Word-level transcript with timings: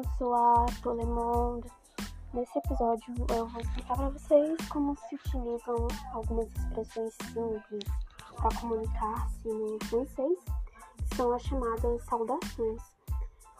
Le 0.00 1.04
monde. 1.04 1.70
Nesse 2.32 2.58
episódio 2.58 3.14
eu 3.36 3.46
vou 3.46 3.60
explicar 3.60 3.96
para 3.98 4.08
vocês 4.08 4.68
como 4.70 4.96
se 4.96 5.14
utilizam 5.14 5.88
algumas 6.14 6.48
expressões 6.56 7.14
simples 7.26 7.84
para 8.34 8.60
comunicar-se 8.60 9.46
no 9.46 9.78
francês, 9.84 10.38
que 10.96 11.16
são 11.16 11.30
as 11.34 11.42
chamadas 11.42 12.02
saudações. 12.04 12.82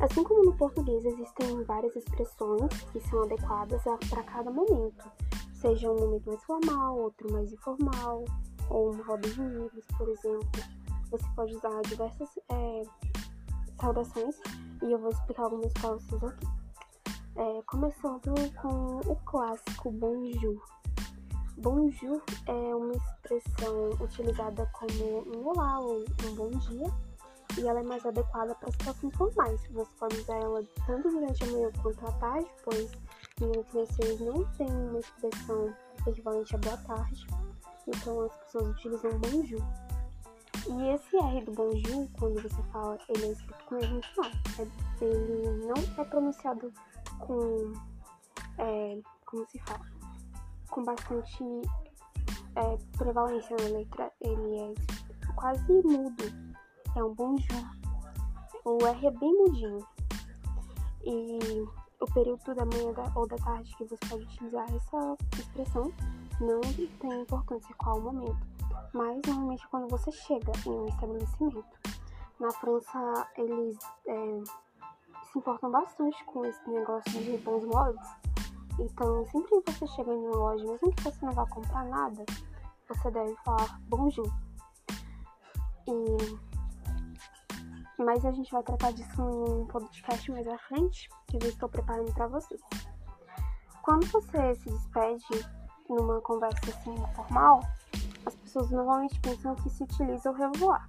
Assim 0.00 0.22
como 0.22 0.44
no 0.44 0.56
português 0.56 1.04
existem 1.04 1.64
várias 1.64 1.96
expressões 1.96 2.82
que 2.92 3.00
são 3.08 3.24
adequadas 3.24 3.82
para 4.08 4.22
cada 4.22 4.48
momento, 4.48 5.10
seja 5.54 5.90
um 5.90 5.98
momento 5.98 6.26
mais 6.28 6.44
formal, 6.44 6.98
outro 6.98 7.32
mais 7.32 7.52
informal, 7.52 8.24
ou 8.70 8.92
uma 8.92 9.04
roda 9.04 9.28
de 9.28 9.40
amigos, 9.40 9.84
por 9.96 10.08
exemplo. 10.08 10.62
Você 11.10 11.26
pode 11.34 11.56
usar 11.56 11.82
diversas 11.82 12.28
é, 12.48 12.82
saudações 13.80 14.36
e 14.82 14.92
eu 14.92 14.98
vou 14.98 15.10
explicar 15.10 15.44
algumas 15.44 15.72
para 15.74 15.90
vocês 15.90 16.22
aqui. 16.24 16.46
É, 17.36 17.62
começando 17.66 18.34
com 18.60 19.10
o 19.10 19.16
clássico 19.24 19.90
bonjour. 19.92 20.62
Bonjour 21.56 22.22
é 22.46 22.74
uma 22.74 22.94
expressão 22.94 23.90
utilizada 24.00 24.68
como 24.72 25.36
um 25.36 25.48
olá 25.48 25.80
ou 25.80 26.04
um 26.24 26.34
bom 26.34 26.50
dia 26.50 26.86
e 27.58 27.66
ela 27.66 27.80
é 27.80 27.82
mais 27.82 28.04
adequada 28.04 28.54
para 28.54 28.70
situações 28.72 29.16
formais. 29.16 29.60
Você 29.70 29.90
pode 29.98 30.16
usar 30.18 30.36
ela 30.36 30.62
tanto 30.86 31.10
durante 31.10 31.44
a 31.44 31.46
manhã 31.48 31.70
quanto 31.82 32.06
à 32.06 32.12
tarde, 32.12 32.48
pois 32.64 32.90
no 33.40 33.64
francês 33.64 34.20
não 34.20 34.44
tem 34.56 34.68
uma 34.68 34.98
expressão 34.98 35.74
equivalente 36.06 36.54
a 36.54 36.58
boa 36.58 36.76
tarde, 36.78 37.26
então 37.86 38.20
as 38.22 38.36
pessoas 38.36 38.68
utilizam 38.68 39.18
bonjour. 39.18 39.87
E 40.66 40.94
esse 40.94 41.16
R 41.16 41.44
do 41.44 41.52
bonjour, 41.52 42.08
quando 42.18 42.42
você 42.42 42.62
fala, 42.72 42.98
ele 43.08 43.26
é 43.26 43.32
escrito 43.32 43.64
com 43.66 43.76
erro 43.78 43.94
no 43.96 44.02
final. 44.02 44.30
Ele 45.00 45.66
não 45.66 46.02
é 46.02 46.04
pronunciado 46.04 46.72
com. 47.18 47.72
É, 48.58 48.98
como 49.24 49.46
se 49.48 49.58
fala? 49.60 49.86
Com 50.70 50.84
bastante 50.84 51.44
é, 52.56 52.96
prevalência 52.96 53.56
na 53.56 53.78
letra. 53.78 54.12
Ele 54.20 54.58
é 54.58 54.74
quase 55.34 55.72
mudo. 55.82 56.24
É 56.96 57.04
um 57.04 57.14
bonjour. 57.14 57.64
O 58.64 58.84
R 58.86 59.06
é 59.06 59.10
bem 59.10 59.32
mudinho. 59.34 59.86
E 61.04 61.38
o 62.00 62.06
período 62.12 62.54
da 62.54 62.64
manhã 62.64 62.92
ou 63.14 63.26
da 63.26 63.36
tarde 63.36 63.74
que 63.76 63.84
você 63.84 63.96
pode 64.08 64.24
utilizar 64.24 64.66
essa 64.74 65.16
expressão 65.38 65.92
não 66.40 66.60
tem 67.00 67.22
importância 67.22 67.74
qual 67.76 67.98
o 67.98 68.02
momento 68.02 68.58
mas 68.92 69.20
normalmente 69.26 69.66
quando 69.68 69.88
você 69.88 70.10
chega 70.10 70.52
em 70.66 70.70
um 70.70 70.86
estabelecimento. 70.86 71.64
Na 72.40 72.50
França, 72.52 73.28
eles 73.36 73.76
é, 74.06 74.42
se 75.30 75.38
importam 75.38 75.70
bastante 75.70 76.24
com 76.24 76.44
esse 76.44 76.70
negócio 76.70 77.12
de 77.12 77.36
bons 77.38 77.64
modos. 77.64 78.06
Então, 78.78 79.26
sempre 79.26 79.60
que 79.62 79.72
você 79.72 79.86
chega 79.88 80.12
em 80.12 80.18
uma 80.18 80.36
loja, 80.36 80.64
mesmo 80.64 80.92
que 80.92 81.02
você 81.02 81.26
não 81.26 81.32
vá 81.32 81.44
comprar 81.46 81.84
nada, 81.86 82.24
você 82.88 83.10
deve 83.10 83.34
falar 83.44 83.80
bonjour. 83.88 84.32
E... 85.88 86.48
Mas 88.00 88.24
a 88.24 88.30
gente 88.30 88.52
vai 88.52 88.62
tratar 88.62 88.92
disso 88.92 89.20
num 89.20 89.66
podcast 89.66 90.30
mais 90.30 90.46
à 90.46 90.56
frente, 90.58 91.08
que 91.26 91.36
eu 91.36 91.48
estou 91.48 91.68
preparando 91.68 92.12
para 92.14 92.28
vocês. 92.28 92.60
Quando 93.82 94.06
você 94.06 94.54
se 94.54 94.70
despede 94.70 95.57
numa 95.88 96.20
conversa 96.20 96.58
assim 96.68 96.94
informal, 96.94 97.60
as 98.26 98.34
pessoas 98.36 98.70
normalmente 98.70 99.18
pensam 99.20 99.54
que 99.56 99.70
se 99.70 99.84
utiliza 99.84 100.30
o 100.30 100.34
revoar. 100.34 100.88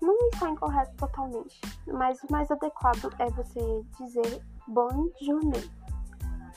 Não 0.00 0.16
está 0.28 0.50
incorreto 0.50 0.94
totalmente, 0.96 1.60
mas 1.86 2.22
o 2.22 2.26
mais 2.30 2.50
adequado 2.50 3.10
é 3.18 3.30
você 3.30 3.84
dizer 3.98 4.44
bonne 4.68 5.10
journée. 5.22 5.70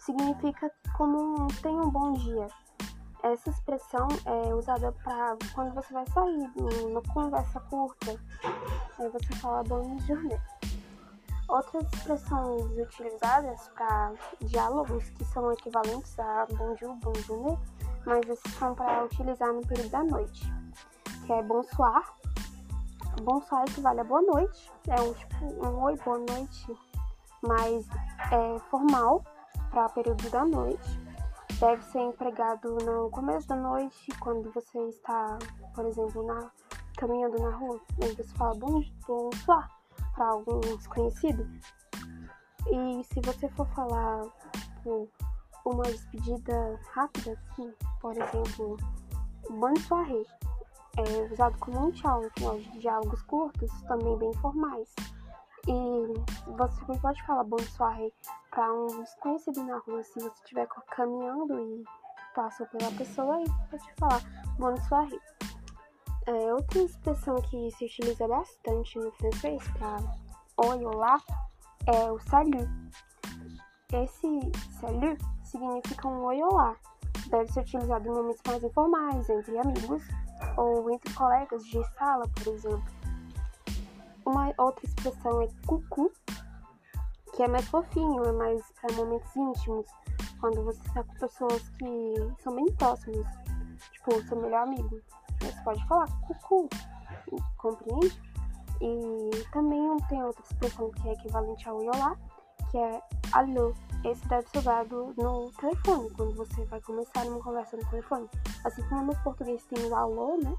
Significa 0.00 0.70
como 0.96 1.44
um 1.44 1.46
tenha 1.62 1.80
um 1.80 1.90
bom 1.90 2.12
dia. 2.12 2.48
Essa 3.22 3.50
expressão 3.50 4.08
é 4.24 4.54
usada 4.54 4.92
para 5.04 5.36
quando 5.54 5.74
você 5.74 5.92
vai 5.92 6.06
sair 6.08 6.50
numa 6.56 7.02
conversa 7.12 7.60
curta. 7.60 8.18
Aí 8.98 9.08
você 9.10 9.34
fala 9.36 9.62
bonne 9.62 9.98
journée. 10.00 10.40
Outras 11.50 11.82
expressões 11.92 12.78
utilizadas 12.78 13.68
para 13.70 14.12
diálogos 14.42 15.10
que 15.10 15.24
são 15.24 15.50
equivalentes 15.50 16.16
a 16.20 16.46
bonjour, 16.46 16.94
bonjour, 17.02 17.58
mas 18.06 18.20
esses 18.28 18.54
são 18.54 18.72
para 18.72 19.04
utilizar 19.04 19.52
no 19.52 19.60
período 19.66 19.90
da 19.90 20.04
noite, 20.04 20.44
que 21.26 21.32
é 21.32 21.42
bonsoir. 21.42 22.04
Bonsoir 23.22 23.64
equivale 23.68 23.98
a 23.98 24.04
boa 24.04 24.22
noite, 24.22 24.70
é 24.86 25.00
um 25.00 25.12
tipo 25.12 25.44
um 25.66 25.82
oi, 25.82 25.96
boa 26.04 26.18
noite, 26.18 26.78
mas 27.42 27.84
é 28.30 28.58
formal 28.70 29.24
para 29.72 29.86
o 29.86 29.90
período 29.90 30.30
da 30.30 30.44
noite. 30.44 31.00
Deve 31.58 31.82
ser 31.86 31.98
empregado 31.98 32.76
no 32.84 33.10
começo 33.10 33.48
da 33.48 33.56
noite, 33.56 34.06
quando 34.20 34.52
você 34.52 34.78
está, 34.88 35.36
por 35.74 35.84
exemplo, 35.84 36.24
na, 36.24 36.48
caminhando 36.96 37.42
na 37.42 37.50
rua, 37.56 37.80
e 37.98 38.06
você 38.14 38.32
fala 38.36 38.54
bonsoir 38.54 39.79
para 40.14 40.26
algum 40.26 40.60
desconhecido. 40.60 41.46
E 42.68 43.04
se 43.04 43.20
você 43.20 43.48
for 43.50 43.66
falar, 43.68 44.22
tipo, 44.52 45.08
uma 45.64 45.84
despedida 45.84 46.80
rápida, 46.92 47.38
assim, 47.50 47.72
por 48.00 48.16
exemplo, 48.16 48.76
bonne 49.50 49.80
soirée, 49.80 50.26
é 50.96 51.32
usado 51.32 51.58
como 51.58 51.86
um 51.86 51.90
tchau 51.92 52.22
no 52.22 52.30
final 52.30 52.58
de 52.58 52.78
diálogos 52.78 53.22
curtos, 53.22 53.70
também 53.82 54.16
bem 54.18 54.32
formais. 54.34 54.94
E 55.66 56.52
você 56.52 56.98
pode 57.00 57.22
falar 57.24 57.44
bonne 57.44 57.66
soirée 57.66 58.12
para 58.50 58.72
um 58.72 58.86
desconhecido 58.86 59.62
na 59.64 59.78
rua, 59.78 60.02
se 60.02 60.18
você 60.20 60.34
estiver 60.42 60.66
caminhando 60.96 61.58
e 61.60 61.84
passou 62.34 62.66
pela 62.66 62.90
pessoa, 62.92 63.40
e 63.42 63.44
pode 63.70 63.94
falar 63.98 64.20
bonne 64.58 64.80
soirée. 64.88 65.20
É, 66.26 66.54
outra 66.54 66.80
expressão 66.80 67.40
que 67.42 67.70
se 67.72 67.86
utiliza 67.86 68.28
bastante 68.28 68.98
no 68.98 69.10
francês 69.12 69.62
para 69.78 69.96
oi, 70.58 70.84
olá, 70.84 71.18
é 71.86 72.12
o 72.12 72.18
salut. 72.20 72.68
Esse 73.92 74.40
salut 74.80 75.18
significa 75.42 76.06
um 76.06 76.24
oi 76.24 76.42
olá. 76.42 76.76
Deve 77.28 77.50
ser 77.52 77.60
utilizado 77.60 78.06
em 78.06 78.12
momentos 78.12 78.42
mais 78.46 78.62
informais, 78.62 79.30
entre 79.30 79.58
amigos 79.58 80.02
ou 80.56 80.90
entre 80.90 81.12
colegas 81.14 81.64
de 81.64 81.82
sala, 81.94 82.28
por 82.28 82.52
exemplo. 82.52 82.84
Uma 84.26 84.52
outra 84.58 84.86
expressão 84.86 85.40
é 85.42 85.48
cucu, 85.66 86.12
que 87.34 87.42
é 87.42 87.48
mais 87.48 87.66
fofinho, 87.68 88.24
é 88.24 88.32
mais 88.32 88.62
para 88.80 88.94
momentos 88.94 89.34
íntimos, 89.34 89.86
quando 90.40 90.62
você 90.64 90.80
está 90.86 91.02
com 91.02 91.14
pessoas 91.14 91.68
que 91.70 92.14
são 92.42 92.54
bem 92.54 92.66
próximas, 92.72 93.26
tipo 93.92 94.22
seu 94.28 94.36
melhor 94.40 94.64
amigo. 94.64 95.00
Você 95.60 95.64
pode 95.64 95.86
falar 95.86 96.06
cucu, 96.22 96.68
compreende? 97.58 98.20
E 98.80 99.30
também 99.52 99.94
tem 100.08 100.22
outra 100.22 100.42
expressão 100.42 100.90
que 100.90 101.08
é 101.08 101.12
equivalente 101.12 101.68
ao 101.68 101.76
olá, 101.76 102.16
que 102.70 102.78
é 102.78 103.02
alô. 103.32 103.74
Esse 104.04 104.26
deve 104.28 104.48
ser 104.48 104.58
usado 104.58 105.14
no 105.18 105.52
telefone, 105.52 106.10
quando 106.16 106.34
você 106.34 106.64
vai 106.64 106.80
começar 106.80 107.26
uma 107.26 107.42
conversa 107.42 107.76
no 107.76 107.90
telefone. 107.90 108.28
Assim 108.64 108.82
como 108.88 109.02
no 109.02 109.22
português 109.22 109.62
tem 109.66 109.84
o 109.86 109.94
alô, 109.94 110.38
né? 110.42 110.56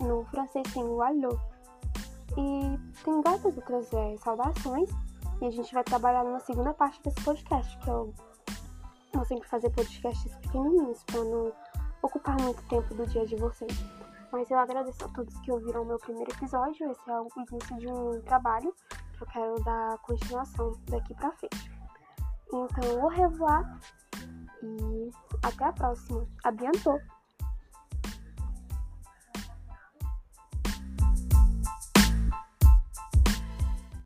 No 0.00 0.24
francês 0.26 0.70
tem 0.74 0.84
o 0.84 1.00
alô. 1.00 1.38
E 2.36 2.78
tem 3.02 3.22
várias 3.22 3.44
outras 3.46 3.92
é, 3.94 4.16
saudações. 4.18 4.90
E 5.40 5.46
a 5.46 5.50
gente 5.50 5.72
vai 5.72 5.84
trabalhar 5.84 6.24
na 6.24 6.40
segunda 6.40 6.74
parte 6.74 7.00
desse 7.02 7.22
podcast, 7.22 7.78
que 7.78 7.88
eu 7.88 8.12
vou 9.14 9.24
sempre 9.24 9.48
fazer 9.48 9.70
podcasts 9.70 10.36
pequenininhos, 10.36 11.02
para 11.04 11.24
não 11.24 11.52
ocupar 12.02 12.40
muito 12.40 12.62
tempo 12.68 12.94
do 12.94 13.06
dia 13.06 13.26
de 13.26 13.36
vocês. 13.36 13.72
Mas 14.30 14.50
eu 14.50 14.58
agradeço 14.58 15.04
a 15.04 15.08
todos 15.08 15.38
que 15.40 15.50
ouviram 15.50 15.82
o 15.82 15.86
meu 15.86 15.98
primeiro 15.98 16.30
episódio. 16.30 16.90
Esse 16.90 17.10
é 17.10 17.20
o 17.20 17.28
início 17.36 17.76
de 17.78 17.88
um 17.88 18.20
trabalho 18.22 18.74
que 19.16 19.22
eu 19.22 19.26
quero 19.26 19.54
dar 19.64 19.98
continuação 19.98 20.72
daqui 20.90 21.14
pra 21.14 21.32
frente. 21.32 21.70
Então, 22.46 23.02
au 23.02 23.08
revoir 23.08 23.80
e 24.62 25.10
até 25.42 25.64
a 25.64 25.72
próxima. 25.72 26.26
A 26.44 26.50
bientôt! 26.50 27.17